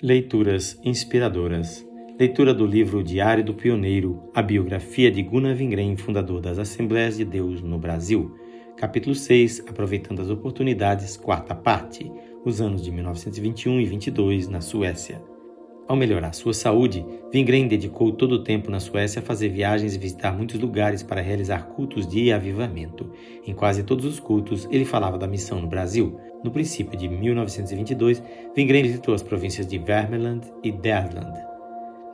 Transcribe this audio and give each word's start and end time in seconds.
Leituras 0.00 0.78
inspiradoras. 0.84 1.84
Leitura 2.16 2.54
do 2.54 2.64
livro 2.64 3.02
Diário 3.02 3.42
do 3.42 3.52
Pioneiro, 3.52 4.30
a 4.32 4.40
biografia 4.40 5.10
de 5.10 5.20
Gunnar 5.24 5.56
Wingren, 5.56 5.96
fundador 5.96 6.40
das 6.40 6.56
Assembleias 6.56 7.16
de 7.16 7.24
Deus 7.24 7.60
no 7.62 7.80
Brasil. 7.80 8.32
Capítulo 8.76 9.12
6, 9.12 9.64
aproveitando 9.68 10.22
as 10.22 10.30
oportunidades, 10.30 11.16
quarta 11.16 11.52
parte, 11.52 12.08
os 12.44 12.60
anos 12.60 12.84
de 12.84 12.92
1921 12.92 13.80
e 13.80 13.86
22 13.86 14.46
na 14.46 14.60
Suécia. 14.60 15.20
Ao 15.88 15.96
melhorar 15.96 16.32
sua 16.32 16.54
saúde, 16.54 17.04
Wingren 17.34 17.66
dedicou 17.66 18.12
todo 18.12 18.32
o 18.32 18.44
tempo 18.44 18.70
na 18.70 18.78
Suécia 18.78 19.20
a 19.20 19.24
fazer 19.24 19.48
viagens 19.48 19.96
e 19.96 19.98
visitar 19.98 20.36
muitos 20.36 20.60
lugares 20.60 21.02
para 21.02 21.20
realizar 21.20 21.70
cultos 21.70 22.06
de 22.06 22.30
avivamento. 22.30 23.10
Em 23.44 23.52
quase 23.52 23.82
todos 23.82 24.04
os 24.04 24.20
cultos, 24.20 24.68
ele 24.70 24.84
falava 24.84 25.18
da 25.18 25.26
missão 25.26 25.60
no 25.60 25.66
Brasil. 25.66 26.20
No 26.42 26.50
princípio 26.50 26.96
de 26.96 27.08
1922, 27.08 28.22
Wingren 28.56 28.82
visitou 28.82 29.14
as 29.14 29.22
províncias 29.22 29.66
de 29.66 29.78
Vermeland 29.78 30.46
e 30.62 30.70
Derland. 30.70 31.36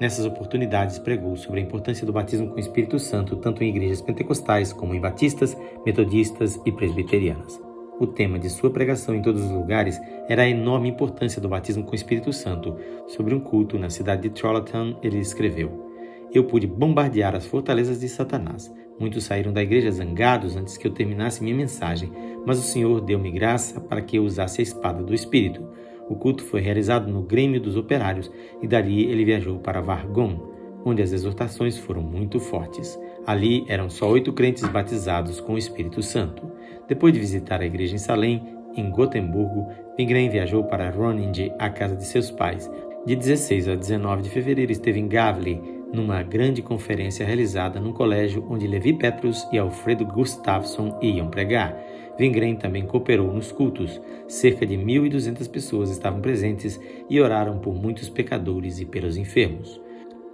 Nessas 0.01 0.27
oportunidades, 0.27 0.99
pregou 0.99 1.37
sobre 1.37 1.61
a 1.61 1.63
importância 1.63 2.07
do 2.07 2.13
batismo 2.13 2.49
com 2.49 2.57
o 2.57 2.61
Espírito 2.61 2.99
Santo 2.99 3.37
tanto 3.37 3.63
em 3.63 3.69
igrejas 3.69 4.01
pentecostais 4.01 4.73
como 4.73 4.95
em 4.95 5.01
batistas, 5.01 5.57
metodistas 5.85 6.61
e 6.65 6.73
presbiterianas. 6.73 7.61
O 8.01 8.07
tema 8.09 8.39
de 8.41 8.51
sua 8.51 8.71
pregação 8.71 9.15
em 9.15 9.23
todos 9.23 9.45
os 9.45 9.53
lugares 9.53 10.01
era 10.29 10.43
a 10.43 10.49
enorme 10.49 10.89
importância 10.89 11.41
do 11.41 11.49
batismo 11.49 11.85
com 11.85 11.93
o 11.93 11.95
Espírito 11.95 12.33
Santo. 12.33 12.77
Sobre 13.07 13.35
um 13.35 13.41
culto 13.41 13.79
na 13.79 13.89
cidade 13.89 14.23
de 14.23 14.31
Trolloton, 14.31 14.99
ele 15.01 15.19
escreveu: 15.19 15.93
Eu 16.33 16.45
pude 16.45 16.67
bombardear 16.67 17.37
as 17.37 17.47
fortalezas 17.47 18.01
de 18.01 18.09
Satanás. 18.09 18.75
Muitos 18.99 19.25
saíram 19.25 19.53
da 19.53 19.63
igreja 19.63 19.93
zangados 19.93 20.57
antes 20.57 20.77
que 20.77 20.87
eu 20.87 20.93
terminasse 20.93 21.43
minha 21.43 21.57
mensagem, 21.57 22.13
mas 22.47 22.59
o 22.59 22.63
Senhor 22.63 23.01
deu-me 23.01 23.31
graça 23.31 23.81
para 23.81 24.03
que 24.03 24.17
eu 24.17 24.25
usasse 24.25 24.61
a 24.61 24.63
espada 24.63 25.03
do 25.03 25.15
Espírito. 25.15 25.63
O 26.09 26.17
culto 26.17 26.45
foi 26.45 26.61
realizado 26.61 27.11
no 27.11 27.23
Grêmio 27.23 27.61
dos 27.61 27.77
Operários 27.77 28.31
e 28.61 28.67
dali 28.67 29.05
ele 29.05 29.25
viajou 29.25 29.59
para 29.59 29.81
Vargon, 29.81 30.53
onde 30.85 31.03
as 31.03 31.13
exortações 31.13 31.79
foram 31.79 32.03
muito 32.03 32.39
fortes. 32.39 32.99
Ali 33.27 33.65
eram 33.69 33.89
só 33.89 34.11
oito 34.11 34.33
crentes 34.33 34.69
batizados 34.69 35.41
com 35.41 35.55
o 35.55 35.59
Espírito 35.59 36.03
Santo. 36.03 36.51
Depois 36.87 37.13
de 37.13 37.21
visitar 37.21 37.63
a 37.63 37.67
igreja 37.67 37.95
em 37.95 37.99
Salem, 37.99 38.43
em 38.77 38.91
Gotemburgo, 38.91 39.69
Pingren 39.97 40.29
viajou 40.29 40.65
para 40.65 40.91
Roninge, 40.91 41.53
a 41.59 41.71
casa 41.71 41.97
de 41.97 42.05
seus 42.05 42.31
pais. 42.31 42.71
De 43.07 43.15
16 43.15 43.69
a 43.69 43.75
19 43.75 44.23
de 44.23 44.31
fevereiro 44.31 44.73
esteve 44.73 44.99
em 44.99 45.09
Gavli, 45.09 45.61
numa 45.93 46.23
grande 46.23 46.61
conferência 46.61 47.25
realizada 47.25 47.81
num 47.81 47.93
colégio 47.93 48.45
onde 48.51 48.67
Levi 48.67 48.93
Petrus 48.93 49.47
e 49.53 49.59
Alfredo 49.59 50.05
Gustafsson 50.05 50.99
iam 51.01 51.29
pregar. 51.29 51.79
Vingren 52.19 52.57
também 52.57 52.87
cooperou 52.87 53.33
nos 53.33 53.51
cultos. 53.51 54.01
Cerca 54.29 54.65
de 54.65 54.77
1.200 54.77 55.49
pessoas 55.51 55.91
estavam 55.91 56.21
presentes 56.21 56.81
e 57.09 57.21
oraram 57.21 57.59
por 57.59 57.75
muitos 57.75 58.09
pecadores 58.09 58.79
e 58.79 58.85
pelos 58.85 59.17
enfermos. 59.17 59.81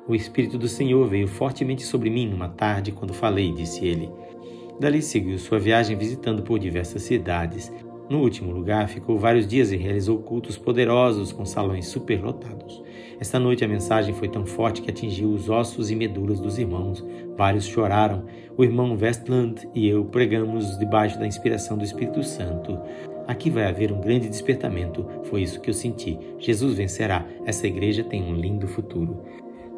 O 0.07 0.15
Espírito 0.15 0.59
do 0.59 0.69
Senhor 0.69 1.07
veio 1.09 1.29
fortemente 1.29 1.83
sobre 1.83 2.11
mim 2.11 2.29
numa 2.29 2.49
tarde 2.49 2.93
quando 2.93 3.15
falei, 3.15 3.53
disse 3.53 3.87
ele. 3.87 4.11
Dali 4.79 5.03
seguiu 5.03 5.39
sua 5.39 5.59
viagem 5.59 5.97
visitando 5.97 6.43
por 6.43 6.59
diversas 6.59 7.03
cidades. 7.03 7.73
No 8.09 8.21
último 8.21 8.51
lugar, 8.51 8.89
ficou 8.89 9.19
vários 9.19 9.47
dias 9.47 9.71
e 9.71 9.77
realizou 9.77 10.19
cultos 10.19 10.57
poderosos 10.57 11.33
com 11.33 11.45
salões 11.45 11.87
superlotados. 11.87 12.83
Esta 13.21 13.39
noite 13.39 13.63
a 13.63 13.69
mensagem 13.69 14.15
foi 14.15 14.29
tão 14.29 14.47
forte 14.47 14.81
que 14.81 14.91
atingiu 14.91 15.29
os 15.29 15.51
ossos 15.51 15.91
e 15.91 15.95
medulas 15.95 16.41
dos 16.41 16.59
irmãos. 16.59 17.05
Vários 17.37 17.67
choraram. 17.67 18.25
O 18.57 18.65
irmão 18.65 18.97
Westland 18.99 19.69
e 19.75 19.87
eu 19.87 20.07
pregamos 20.07 20.79
debaixo 20.79 21.19
da 21.19 21.27
inspiração 21.27 21.77
do 21.77 21.85
Espírito 21.85 22.23
Santo. 22.23 22.79
Aqui 23.29 23.51
vai 23.51 23.67
haver 23.67 23.93
um 23.93 24.01
grande 24.01 24.27
despertamento. 24.27 25.07
Foi 25.25 25.43
isso 25.43 25.61
que 25.61 25.69
eu 25.69 25.75
senti. 25.75 26.19
Jesus 26.39 26.79
vencerá. 26.79 27.27
Essa 27.45 27.67
igreja 27.67 28.03
tem 28.03 28.23
um 28.23 28.35
lindo 28.35 28.67
futuro. 28.67 29.23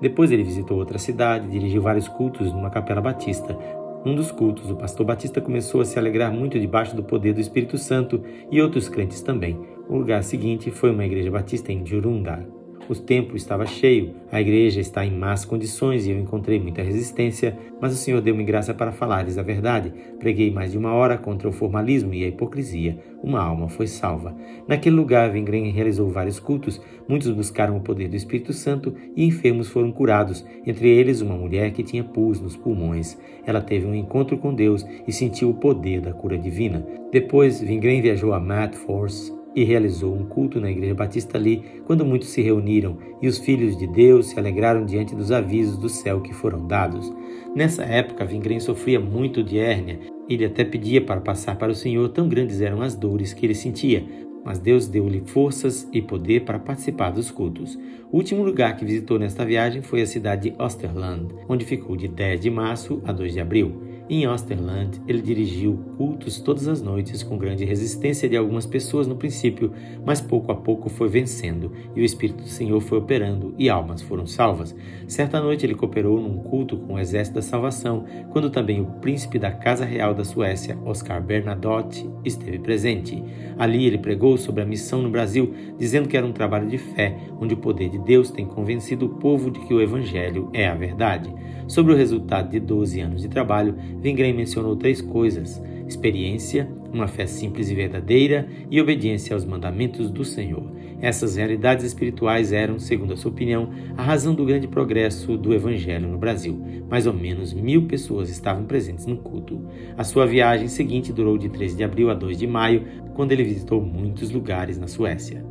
Depois 0.01 0.31
ele 0.31 0.45
visitou 0.45 0.79
outra 0.79 0.98
cidade, 0.98 1.51
dirigiu 1.51 1.83
vários 1.83 2.07
cultos 2.07 2.53
numa 2.53 2.70
capela 2.70 3.01
batista. 3.01 3.59
Num 4.05 4.15
dos 4.15 4.31
cultos, 4.31 4.70
o 4.70 4.77
pastor 4.77 5.07
Batista 5.07 5.41
começou 5.41 5.81
a 5.81 5.85
se 5.85 5.98
alegrar 5.98 6.33
muito 6.33 6.58
debaixo 6.58 6.95
do 6.95 7.05
poder 7.05 7.35
do 7.35 7.41
Espírito 7.41 7.77
Santo 7.77 8.23
e 8.51 8.61
outros 8.63 8.89
crentes 8.89 9.20
também. 9.20 9.58
O 9.89 9.97
lugar 9.97 10.23
seguinte 10.23 10.70
foi 10.70 10.91
uma 10.91 11.05
igreja 11.05 11.31
batista 11.31 11.73
em 11.73 11.85
Jurundar. 11.85 12.45
O 12.89 12.97
templo 12.97 13.37
estava 13.37 13.65
cheio, 13.65 14.17
a 14.31 14.41
igreja 14.41 14.81
está 14.81 15.07
em 15.07 15.17
más 15.17 15.45
condições 15.45 16.05
e 16.05 16.11
eu 16.11 16.19
encontrei 16.19 16.59
muita 16.59 16.83
resistência, 16.83 17.57
mas 17.81 17.93
o 17.93 17.97
Senhor 17.97 18.20
deu-me 18.20 18.43
graça 18.43 18.75
para 18.75 18.91
falar-lhes 18.91 19.39
a 19.39 19.43
verdade. 19.43 19.93
Preguei 20.19 20.51
mais 20.51 20.73
de 20.73 20.79
uma 20.79 20.93
hora 20.93 21.17
contra 21.17 21.48
o 21.48 21.53
formalismo 21.53 22.13
e 22.13 22.25
a 22.25 22.29
hipocrisia. 22.29 22.98
Uma 23.23 23.41
alma 23.41 23.69
foi 23.69 23.87
salva. 23.87 24.37
Naquele 24.67 24.97
lugar, 24.97 25.31
Vengren 25.31 25.70
realizou 25.70 26.09
vários 26.09 26.41
cultos. 26.41 26.83
Muitos 27.09 27.31
buscaram 27.31 27.77
o 27.77 27.81
poder 27.81 28.09
do 28.09 28.17
Espírito 28.17 28.53
Santo 28.53 28.95
e 29.14 29.25
enfermos 29.25 29.69
foram 29.69 29.93
curados, 29.93 30.45
entre 30.67 30.89
eles 30.89 31.20
uma 31.20 31.37
mulher 31.37 31.73
que 31.73 31.85
tinha 31.85 32.03
pus 32.03 32.41
nos 32.41 32.57
pulmões. 32.57 33.17
Ela 33.47 33.61
teve 33.61 33.87
um 33.87 33.95
encontro 33.95 34.37
com 34.39 34.53
Deus 34.53 34.85
e 35.07 35.13
sentiu 35.13 35.51
o 35.51 35.55
poder 35.55 36.01
da 36.01 36.13
cura 36.13 36.37
divina. 36.37 36.85
Depois, 37.13 37.61
Vingren 37.61 38.03
viajou 38.03 38.33
a 38.33 38.41
Madforce, 38.41 39.33
e 39.55 39.64
realizou 39.64 40.14
um 40.14 40.24
culto 40.24 40.61
na 40.61 40.70
Igreja 40.70 40.95
Batista 40.95 41.39
ali, 41.39 41.63
quando 41.86 42.05
muitos 42.05 42.29
se 42.29 42.40
reuniram 42.40 42.96
e 43.20 43.29
os 43.29 43.39
filhos 43.39 43.77
de 43.77 43.86
Deus 43.86 44.27
se 44.27 44.39
alegraram 44.39 44.85
diante 44.85 45.14
dos 45.14 45.30
avisos 45.30 45.77
do 45.77 45.89
céu 45.89 46.20
que 46.20 46.35
foram 46.35 46.67
dados. 46.67 47.13
Nessa 47.55 47.85
época, 47.85 48.24
Vingren 48.24 48.61
sofria 48.61 48.98
muito 48.98 49.42
de 49.42 49.58
hérnia. 49.58 50.01
Ele 50.29 50.45
até 50.45 50.64
pedia 50.64 51.01
para 51.01 51.20
passar 51.20 51.57
para 51.57 51.73
o 51.73 51.74
Senhor, 51.74 52.08
tão 52.08 52.29
grandes 52.29 52.61
eram 52.61 52.80
as 52.80 52.95
dores 52.95 53.35
que 53.35 53.45
ele 53.45 53.55
sentia, 53.55 54.05
mas 54.45 54.58
Deus 54.58 54.89
deu-lhe 54.89 55.23
forças 55.27 55.89
e 55.92 56.01
poder 56.01 56.45
para 56.45 56.58
participar 56.58 57.11
dos 57.11 57.30
cultos. 57.30 57.79
O 58.11 58.17
último 58.17 58.42
lugar 58.42 58.77
que 58.77 58.84
visitou 58.84 59.19
nesta 59.19 59.45
viagem 59.45 59.83
foi 59.83 60.02
a 60.02 60.07
cidade 60.07 60.51
de 60.51 60.63
Osterland, 60.63 61.34
onde 61.48 61.64
ficou 61.64 61.96
de 61.96 62.08
10 62.08 62.40
de 62.40 62.51
março 62.51 63.01
a 63.05 63.13
2 63.13 63.33
de 63.33 63.40
abril. 63.40 63.92
Em 64.11 64.27
Osterland, 64.27 65.01
ele 65.07 65.23
dirigiu 65.23 65.79
cultos 65.96 66.40
todas 66.40 66.67
as 66.67 66.83
noites 66.83 67.23
com 67.23 67.39
grande 67.39 67.64
resistência 67.64 68.29
de 68.29 68.36
algumas 68.36 68.67
pessoas 68.67 69.07
no 69.07 69.14
princípio, 69.14 69.73
mas 70.05 70.20
pouco 70.20 70.51
a 70.51 70.57
pouco 70.57 70.90
foi 70.90 71.08
vencendo 71.08 71.73
e 71.95 72.01
o 72.01 72.05
Espírito 72.05 72.42
do 72.42 72.48
Senhor 72.48 72.80
foi 72.80 72.98
operando 72.98 73.55
e 73.57 73.70
almas 73.70 74.02
foram 74.02 74.27
salvas. 74.27 74.74
Certa 75.07 75.40
noite 75.40 75.64
ele 75.64 75.77
cooperou 75.77 76.20
num 76.20 76.39
culto 76.39 76.77
com 76.77 76.95
o 76.95 76.98
Exército 76.98 77.36
da 77.36 77.42
Salvação, 77.42 78.05
quando 78.30 78.51
também 78.51 78.80
o 78.80 78.86
príncipe 78.86 79.39
da 79.39 79.52
Casa 79.52 79.85
Real 79.85 80.13
da 80.13 80.24
Suécia, 80.24 80.77
Oscar 80.84 81.23
Bernadotte, 81.23 82.11
esteve 82.24 82.58
presente. 82.58 83.23
Ali 83.57 83.86
ele 83.86 83.98
pregou 83.98 84.36
sobre 84.36 84.63
a 84.63 84.67
missão 84.67 85.01
no 85.01 85.11
Brasil, 85.11 85.55
dizendo 85.79 86.08
que 86.08 86.17
era 86.17 86.27
um 86.27 86.33
trabalho 86.33 86.69
de 86.69 86.77
fé, 86.77 87.17
onde 87.40 87.55
o 87.55 87.58
poder 87.58 87.89
de 87.89 87.98
Deus 88.01 88.30
tem 88.30 88.45
convencido 88.45 89.07
o 89.07 89.11
povo 89.11 89.51
de 89.51 89.61
que 89.61 89.73
o 89.73 89.80
Evangelho 89.80 90.51
é 90.52 90.67
a 90.67 90.74
verdade. 90.74 91.33
Sobre 91.69 91.92
o 91.92 91.96
resultado 91.96 92.51
de 92.51 92.61
12 92.61 93.01
anos 93.01 93.23
de 93.23 93.29
trabalho, 93.29 93.77
Vingren 94.02 94.35
mencionou 94.35 94.74
três 94.74 95.01
coisas: 95.01 95.63
experiência, 95.86 96.68
uma 96.92 97.07
fé 97.07 97.24
simples 97.24 97.70
e 97.70 97.74
verdadeira 97.74 98.48
e 98.70 98.80
obediência 98.80 99.33
aos 99.33 99.45
mandamentos 99.45 100.11
do 100.11 100.24
Senhor. 100.24 100.70
Essas 101.01 101.36
realidades 101.36 101.85
espirituais 101.85 102.52
eram, 102.52 102.79
segundo 102.79 103.13
a 103.13 103.17
sua 103.17 103.30
opinião, 103.30 103.70
a 103.96 104.02
razão 104.02 104.35
do 104.35 104.45
grande 104.45 104.68
progresso 104.68 105.36
do 105.36 105.55
Evangelho 105.55 106.08
no 106.08 106.18
Brasil. 106.18 106.61
Mais 106.89 107.07
ou 107.07 107.13
menos 107.13 107.52
mil 107.52 107.86
pessoas 107.86 108.29
estavam 108.29 108.64
presentes 108.64 109.07
no 109.07 109.17
culto. 109.17 109.64
A 109.96 110.05
sua 110.05 110.27
viagem 110.27 110.69
seguinte 110.69 111.13
durou 111.13 111.39
de 111.39 111.48
13 111.48 111.77
de 111.77 111.84
abril 111.84 112.11
a 112.11 112.14
2 112.14 112.39
de 112.39 112.46
maio, 112.46 112.84
quando 113.14 113.33
ele 113.33 113.45
visitou 113.45 113.80
muitos 113.80 114.30
lugares 114.30 114.79
na 114.79 114.86
Suécia. 114.86 115.45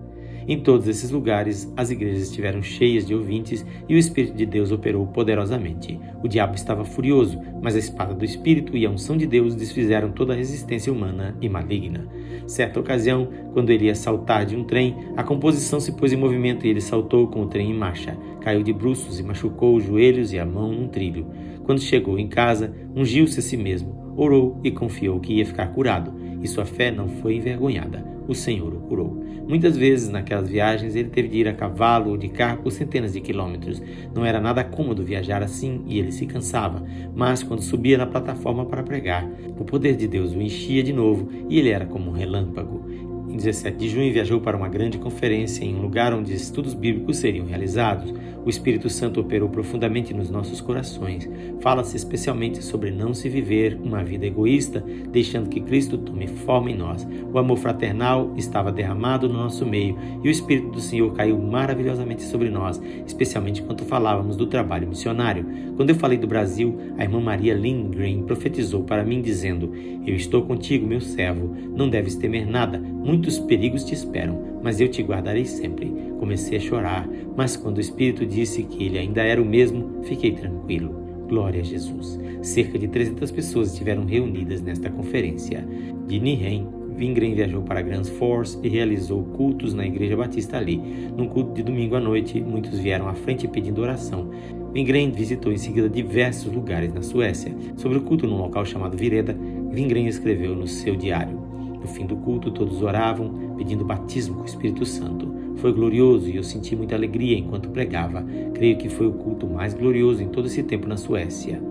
Em 0.48 0.60
todos 0.60 0.88
esses 0.88 1.12
lugares, 1.12 1.72
as 1.78 1.92
igrejas 1.92 2.24
estiveram 2.24 2.64
cheias 2.64 3.06
de 3.06 3.14
ouvintes 3.14 3.66
e 3.88 3.94
o 3.94 3.98
Espírito 3.98 4.36
de 4.36 4.46
Deus 4.46 4.72
operou 4.72 5.06
poderosamente. 5.08 6.00
O 6.24 6.28
diabo 6.28 6.56
estava 6.56 6.84
furioso, 6.84 7.40
mas 7.62 7.76
a 7.76 7.80
espada 7.80 8.14
do 8.14 8.26
Espírito 8.26 8.76
e 8.76 8.86
a 8.86 8.90
unção 8.90 9.16
de 9.16 9.28
Deus 9.28 9.56
desfizeram 9.56 10.12
toda 10.12 10.34
a 10.34 10.36
resistência 10.36 10.92
humana 10.92 11.36
e 11.40 11.48
maligna. 11.48 12.08
Certa 12.48 12.80
ocasião, 12.80 13.30
quando 13.54 13.70
ele 13.70 13.86
ia 13.86 13.96
saltar 13.96 14.46
de 14.46 14.56
um 14.56 14.64
trem, 14.64 14.96
a 15.16 15.24
composição 15.24 15.80
se 15.80 15.92
pôs 15.92 16.12
em 16.12 16.18
movimento 16.18 16.66
e 16.66 16.70
ele 16.70 16.82
saltou 16.82 17.28
com 17.28 17.44
o 17.44 17.48
trem 17.48 17.70
em 17.70 17.78
marcha. 17.78 18.18
Caiu 18.42 18.64
de 18.64 18.74
bruços 18.74 19.20
e 19.20 19.24
machucou 19.24 19.76
os 19.76 19.84
joelhos 19.84 20.34
e 20.34 20.40
a 20.40 20.46
mão 20.46 20.72
num 20.72 20.88
trilho. 20.88 21.28
Quando 21.64 21.82
chegou 21.82 22.18
em 22.18 22.28
casa, 22.28 22.74
ungiu-se 22.96 23.40
a 23.40 23.44
si 23.44 23.56
mesmo, 23.56 24.14
orou 24.18 24.60
e 24.64 24.72
confiou 24.72 25.20
que 25.20 25.34
ia 25.34 25.46
ficar 25.46 25.68
curado, 25.68 26.12
e 26.42 26.48
sua 26.48 26.66
fé 26.66 26.90
não 26.90 27.08
foi 27.08 27.36
envergonhada 27.36 28.21
o 28.32 28.36
Senhor 28.36 28.74
o 28.74 28.80
curou. 28.80 29.22
Muitas 29.48 29.76
vezes 29.76 30.10
naquelas 30.10 30.48
viagens 30.48 30.96
ele 30.96 31.10
teve 31.10 31.28
de 31.28 31.38
ir 31.40 31.48
a 31.48 31.54
cavalo 31.54 32.12
ou 32.12 32.18
de 32.18 32.30
carro 32.30 32.64
por 32.64 32.72
centenas 32.72 33.14
de 33.14 33.20
quilômetros. 33.20 33.82
Não 34.16 34.26
era 34.26 34.40
nada 34.40 34.64
cômodo 34.64 35.04
viajar 35.04 35.44
assim 35.44 35.84
e 35.86 36.00
ele 36.00 36.12
se 36.12 36.26
cansava, 36.26 36.82
mas 37.14 37.44
quando 37.44 37.62
subia 37.62 37.98
na 37.98 38.06
plataforma 38.06 38.66
para 38.66 38.84
pregar, 38.84 39.30
o 39.60 39.66
poder 39.66 39.98
de 39.98 40.08
Deus 40.08 40.34
o 40.34 40.42
enchia 40.42 40.82
de 40.82 40.94
novo 40.94 41.30
e 41.50 41.60
ele 41.60 41.70
era 41.70 41.86
como 41.86 42.10
um 42.10 42.14
relâmpago. 42.14 43.11
Em 43.42 43.44
17 43.44 43.76
de 43.76 43.90
junho, 43.90 44.14
viajou 44.14 44.40
para 44.40 44.56
uma 44.56 44.70
grande 44.70 45.00
conferência 45.00 45.66
em 45.66 45.76
um 45.76 45.82
lugar 45.82 46.14
onde 46.14 46.32
estudos 46.32 46.76
bíblicos 46.76 47.18
seriam 47.18 47.48
realizados. 47.48 48.14
O 48.46 48.50
Espírito 48.50 48.88
Santo 48.88 49.20
operou 49.20 49.50
profundamente 49.50 50.14
nos 50.14 50.30
nossos 50.30 50.62
corações. 50.62 51.28
Fala-se 51.60 51.98
especialmente 51.98 52.64
sobre 52.64 52.92
não 52.92 53.16
se 53.16 53.28
viver 53.30 53.80
uma 53.84 54.04
vida 54.04 54.28
egoísta, 54.28 54.84
deixando 55.12 55.50
que 55.50 55.60
Cristo 55.60 55.98
tome 55.98 56.28
forma 56.28 56.70
em 56.70 56.78
nós. 56.78 57.08
O 57.34 57.38
amor 57.40 57.58
fraternal 57.58 58.32
estava 58.38 58.72
derramado 58.72 59.28
no 59.28 59.36
nosso 59.36 59.66
meio 59.66 59.98
e 60.24 60.28
o 60.28 60.32
Espírito 60.32 60.70
do 60.70 60.82
Senhor 60.82 61.12
caiu 61.14 61.40
maravilhosamente 61.40 62.22
sobre 62.24 62.50
nós, 62.50 62.80
especialmente 63.08 63.64
quando 63.64 63.86
falávamos 63.86 64.36
do 64.36 64.46
trabalho 64.46 64.88
missionário. 64.88 65.46
Quando 65.76 65.90
eu 65.90 65.96
falei 65.96 66.18
do 66.18 66.28
Brasil, 66.28 66.78
a 66.98 67.04
irmã 67.04 67.20
Maria 67.20 67.56
Lindgren 67.56 68.24
profetizou 68.24 68.84
para 68.84 69.04
mim, 69.04 69.20
dizendo: 69.20 69.72
Eu 70.06 70.16
estou 70.16 70.44
contigo, 70.44 70.86
meu 70.86 71.02
servo, 71.02 71.56
não 71.76 71.90
deves 71.90 72.16
temer 72.16 72.46
nada, 72.46 72.80
muitos 73.32 73.40
perigos 73.40 73.86
te 73.86 73.94
esperam, 73.94 74.60
mas 74.62 74.82
eu 74.82 74.90
te 74.90 75.02
guardarei 75.02 75.46
sempre. 75.46 75.90
Comecei 76.20 76.58
a 76.58 76.62
chorar, 76.62 77.08
mas 77.36 77.56
quando 77.56 77.78
o 77.78 77.82
Espírito 77.82 78.26
disse 78.26 78.64
que 78.64 78.84
ele 78.84 78.98
ainda 78.98 79.22
era 79.22 79.42
o 79.42 79.46
mesmo, 79.46 80.04
fiquei 80.04 80.34
tranquilo. 80.34 80.92
Glória 81.30 81.62
a 81.62 81.64
Jesus. 81.64 82.20
Cerca 82.42 82.78
de 82.78 82.90
300 82.90 83.32
pessoas 83.32 83.72
estiveram 83.72 84.04
reunidas 84.04 84.62
nesta 84.62 84.90
conferência. 84.90 85.66
De 86.08 86.20
Nihen, 86.20 86.68
Vingren 86.98 87.34
viajou 87.34 87.62
para 87.62 87.82
Grand 87.82 88.04
Force 88.04 88.60
e 88.62 88.68
realizou 88.68 89.24
cultos 89.24 89.74
na 89.74 89.86
Igreja 89.88 90.18
Batista 90.18 90.58
ali. 90.58 90.76
Num 91.16 91.28
culto 91.28 91.54
de 91.54 91.64
domingo 91.64 91.96
à 91.96 92.02
noite, 92.02 92.42
muitos 92.42 92.80
vieram 92.80 93.08
à 93.08 93.14
frente 93.14 93.48
pedindo 93.48 93.82
oração. 93.82 94.30
Vingren 94.74 95.10
visitou 95.12 95.54
em 95.54 95.58
seguida 95.58 95.88
diversos 95.88 96.52
lugares 96.52 96.94
na 96.94 97.02
Suécia. 97.02 97.56
Sobre 97.78 97.98
o 97.98 98.02
culto 98.02 98.28
num 98.28 98.38
local 98.38 98.66
chamado 98.66 98.98
Vireda, 98.98 99.34
Vingren 99.70 100.08
escreveu 100.08 100.54
no 100.54 100.68
seu 100.68 100.98
diário: 100.98 101.51
No 101.82 101.88
fim 101.88 102.06
do 102.06 102.16
culto, 102.16 102.52
todos 102.52 102.82
oravam, 102.82 103.56
pedindo 103.58 103.84
batismo 103.84 104.36
com 104.36 104.44
o 104.44 104.46
Espírito 104.46 104.86
Santo. 104.86 105.34
Foi 105.58 105.74
glorioso 105.74 106.30
e 106.30 106.38
eu 106.38 106.44
senti 106.44 106.76
muita 106.76 106.96
alegria 106.96 107.38
enquanto 107.38 107.70
pregava. 107.70 108.24
Creio 108.54 108.78
que 108.78 108.88
foi 108.88 109.08
o 109.08 109.14
culto 109.14 109.48
mais 109.48 109.74
glorioso 109.74 110.22
em 110.22 110.30
todo 110.30 110.48
esse 110.48 110.64
tempo 110.64 110.88
na 110.88 110.98
Suécia. 110.98 111.62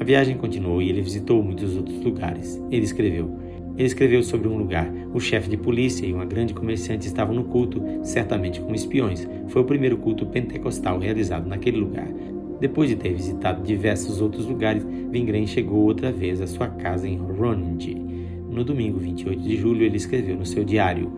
A 0.00 0.04
viagem 0.04 0.36
continuou 0.36 0.80
e 0.80 0.88
ele 0.88 1.02
visitou 1.02 1.42
muitos 1.42 1.76
outros 1.76 2.02
lugares. 2.02 2.60
Ele 2.70 2.84
escreveu: 2.84 3.38
ele 3.76 3.86
escreveu 3.86 4.22
sobre 4.22 4.48
um 4.48 4.58
lugar. 4.58 4.92
O 5.14 5.20
chefe 5.20 5.48
de 5.48 5.56
polícia 5.56 6.04
e 6.06 6.12
uma 6.12 6.24
grande 6.24 6.52
comerciante 6.52 7.06
estavam 7.06 7.34
no 7.34 7.44
culto, 7.44 7.82
certamente 8.02 8.60
como 8.60 8.74
espiões. 8.74 9.26
Foi 9.48 9.62
o 9.62 9.64
primeiro 9.64 9.96
culto 9.96 10.26
pentecostal 10.26 10.98
realizado 10.98 11.48
naquele 11.48 11.78
lugar. 11.78 12.08
Depois 12.60 12.90
de 12.90 12.96
ter 12.96 13.14
visitado 13.14 13.62
diversos 13.62 14.20
outros 14.20 14.44
lugares, 14.44 14.86
Vingren 15.10 15.46
chegou 15.46 15.78
outra 15.78 16.12
vez 16.12 16.42
à 16.42 16.46
sua 16.46 16.68
casa 16.68 17.08
em 17.08 17.16
Ronninge. 17.16 18.09
No 18.50 18.64
domingo 18.64 18.98
28 18.98 19.40
de 19.40 19.56
julho, 19.56 19.84
ele 19.84 19.96
escreveu 19.96 20.36
no 20.36 20.44
seu 20.44 20.64
diário: 20.64 21.10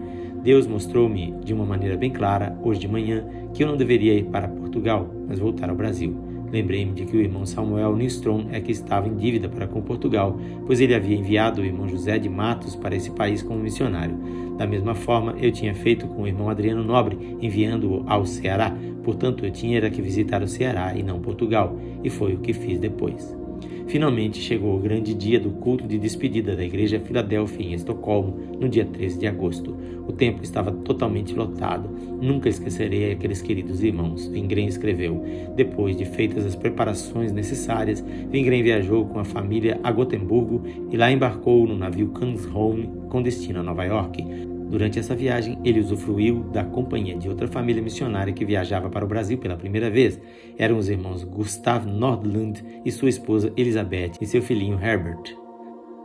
Deus 0.43 0.67
mostrou-me 0.67 1.32
de 1.43 1.55
uma 1.55 1.64
maneira 1.64 1.96
bem 1.96 2.11
clara, 2.11 2.56
hoje 2.62 2.81
de 2.81 2.88
manhã, 2.88 3.25
que 3.55 3.62
eu 3.62 3.67
não 3.67 3.76
deveria 3.76 4.14
ir 4.14 4.25
para 4.25 4.49
Portugal, 4.49 5.08
mas 5.26 5.38
voltar 5.38 5.70
ao 5.70 5.76
Brasil. 5.76 6.14
Lembrei-me 6.52 6.93
de 6.93 7.06
que 7.06 7.17
o 7.17 7.20
irmão 7.20 7.46
Samuel 7.46 7.96
Nistrom 7.96 8.49
é 8.52 8.61
que 8.61 8.70
estava 8.70 9.08
em 9.08 9.17
dívida 9.17 9.49
para 9.49 9.67
com 9.67 9.81
Portugal, 9.81 10.38
pois 10.67 10.81
ele 10.81 10.94
havia 10.94 11.17
enviado 11.17 11.62
o 11.62 11.64
irmão 11.64 11.88
José 11.88 12.19
de 12.19 12.29
Matos 12.29 12.76
para 12.76 12.94
esse 12.94 13.11
país 13.11 13.43
como 13.43 13.58
missionário. 13.58 14.14
Da 14.58 14.67
mesma 14.67 14.94
forma, 14.94 15.35
eu 15.40 15.50
tinha 15.50 15.75
feito 15.75 16.06
com 16.06 16.23
o 16.23 16.26
irmão 16.26 16.50
Adriano 16.50 16.85
Nobre, 16.85 17.38
enviando-o 17.40 18.05
ao 18.06 18.26
Ceará. 18.26 18.76
Portanto, 19.02 19.46
eu 19.46 19.50
tinha 19.50 19.90
que 19.90 20.02
visitar 20.02 20.43
o 20.43 20.46
Ceará 20.46 20.94
e 20.94 21.02
não 21.02 21.20
Portugal, 21.20 21.75
e 22.05 22.11
foi 22.11 22.35
o 22.35 22.40
que 22.40 22.52
fiz 22.52 22.78
depois. 22.78 23.42
Finalmente 23.87 24.40
chegou 24.40 24.76
o 24.76 24.81
grande 24.81 25.12
dia 25.14 25.38
do 25.38 25.50
culto 25.50 25.87
de 25.87 25.99
despedida 25.99 26.56
da 26.56 26.64
Igreja 26.64 27.00
Filadélfia 27.00 27.67
em 27.67 27.75
Estocolmo, 27.75 28.56
no 28.58 28.69
dia 28.69 28.84
13 28.84 29.19
de 29.19 29.26
agosto. 29.26 29.76
O 30.06 30.12
templo 30.12 30.43
estava 30.43 30.73
totalmente 30.73 31.34
lotado. 31.34 31.88
Nunca 32.20 32.49
esquecerei 32.49 33.12
aqueles 33.12 33.43
queridos 33.43 33.82
irmãos. 33.82 34.26
Vingren 34.29 34.67
escreveu. 34.67 35.25
Depois 35.55 35.96
de 35.96 36.05
feitas 36.05 36.44
as 36.44 36.56
preparações 36.56 37.32
necessárias, 37.32 38.05
Vingren 38.31 38.62
viajou 38.62 39.06
com 39.06 39.19
a 39.19 39.25
família 39.25 39.79
a 39.82 39.93
Gotemburgo 39.93 40.62
e 40.90 40.96
lá 40.96 41.11
embarcou 41.11 41.67
no 41.67 41.76
navio 41.76 42.08
Kansholm 42.08 42.87
com 43.08 43.23
destino 43.23 43.61
a 43.61 43.62
Nova 43.62 43.85
York. 43.85 44.51
Durante 44.73 44.99
essa 44.99 45.15
viagem, 45.15 45.59
ele 45.63 45.81
usufruiu 45.81 46.45
da 46.45 46.65
companhia 46.65 47.15
de 47.15 47.29
outra 47.29 47.47
família 47.47 47.83
missionária 47.83 48.33
que 48.33 48.43
viajava 48.43 48.89
para 48.89 49.05
o 49.05 49.09
Brasil 49.09 49.37
pela 49.37 49.55
primeira 49.55 49.91
vez. 49.91 50.19
Eram 50.57 50.79
os 50.79 50.89
irmãos 50.89 51.25
Gustav 51.25 51.85
Nordlund 51.85 52.65
e 52.83 52.91
sua 52.91 53.11
esposa 53.11 53.53
Elizabeth 53.55 54.13
e 54.19 54.25
seu 54.25 54.41
filhinho 54.41 54.81
Herbert. 54.83 55.37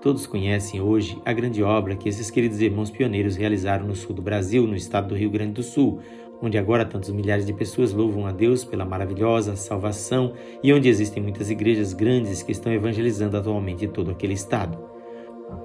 Todos 0.01 0.27
conhecem 0.27 0.81
hoje 0.81 1.17
a 1.23 1.31
grande 1.31 1.63
obra 1.63 1.95
que 1.95 2.09
esses 2.09 2.29
queridos 2.29 2.59
irmãos 2.59 2.91
pioneiros 2.91 3.37
realizaram 3.37 3.87
no 3.87 3.95
sul 3.95 4.13
do 4.13 4.21
Brasil, 4.21 4.67
no 4.67 4.75
estado 4.75 5.07
do 5.07 5.15
Rio 5.15 5.29
Grande 5.29 5.53
do 5.53 5.63
Sul, 5.63 6.01
onde 6.41 6.57
agora 6.57 6.83
tantos 6.83 7.09
milhares 7.11 7.45
de 7.45 7.53
pessoas 7.53 7.93
louvam 7.93 8.27
a 8.27 8.33
Deus 8.33 8.65
pela 8.65 8.83
maravilhosa 8.83 9.55
salvação 9.55 10.33
e 10.61 10.73
onde 10.73 10.89
existem 10.89 11.23
muitas 11.23 11.49
igrejas 11.49 11.93
grandes 11.93 12.43
que 12.43 12.51
estão 12.51 12.73
evangelizando 12.73 13.37
atualmente 13.37 13.87
todo 13.87 14.11
aquele 14.11 14.33
estado. 14.33 14.77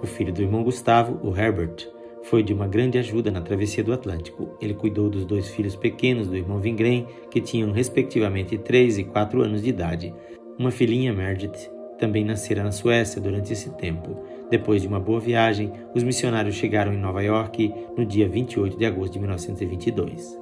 O 0.01 0.07
filho 0.07 0.33
do 0.33 0.41
irmão 0.41 0.63
Gustavo, 0.63 1.19
o 1.29 1.37
Herbert, 1.37 1.91
foi 2.25 2.43
de 2.43 2.53
uma 2.53 2.67
grande 2.67 2.99
ajuda 2.99 3.31
na 3.31 3.41
travessia 3.41 3.83
do 3.83 3.93
Atlântico. 3.93 4.57
Ele 4.61 4.75
cuidou 4.75 5.11
dos 5.11 5.25
dois 5.25 5.49
filhos 5.49 5.77
pequenos 5.77 6.29
do 6.29 6.37
irmão 6.37 6.61
Vingren, 6.61 7.07
que 7.31 7.41
tinham 7.41 7.73
respectivamente 7.73 8.57
3 8.59 8.99
e 8.99 9.05
4 9.05 9.43
anos 9.43 9.63
de 9.63 9.69
idade. 9.69 10.15
Uma 10.59 10.71
filhinha, 10.71 11.13
Meredith, 11.13 11.71
também 11.99 12.25
nascera 12.25 12.63
na 12.63 12.73
Suécia 12.73 13.21
durante 13.21 13.53
esse 13.53 13.71
tempo. 13.77 14.17
Depois 14.51 14.83
de 14.83 14.89
uma 14.89 15.01
boa 15.01 15.21
viagem, 15.21 15.73
os 15.95 16.03
missionários 16.03 16.57
chegaram 16.57 16.93
em 16.93 16.99
Nova 16.99 17.23
York 17.23 17.73
no 17.97 18.05
dia 18.05 18.29
28 18.29 18.77
de 18.77 18.85
agosto 18.85 19.15
de 19.15 19.19
1922. 19.21 20.39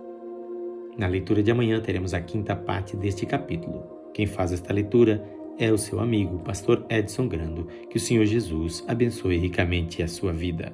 Na 0.99 1.07
leitura 1.07 1.43
de 1.43 1.51
amanhã 1.51 1.81
teremos 1.81 2.13
a 2.13 2.21
quinta 2.21 2.57
parte 2.57 2.97
deste 2.97 3.25
capítulo. 3.25 3.85
Quem 4.13 4.27
faz 4.27 4.53
esta 4.53 4.73
leitura 4.73 5.25
é 5.59 5.73
o 5.73 5.79
seu 5.79 6.01
amigo, 6.01 6.39
pastor 6.41 6.85
Edson 6.89 7.29
Grando. 7.29 7.67
Que 7.89 7.97
o 7.97 8.01
Senhor 8.01 8.25
Jesus 8.25 8.85
abençoe 8.89 9.37
ricamente 9.37 10.03
a 10.03 10.09
sua 10.09 10.33
vida. 10.33 10.73